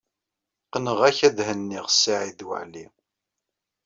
[0.67, 2.85] Qqneɣ-ak ad henniɣ Saɛid Waɛli.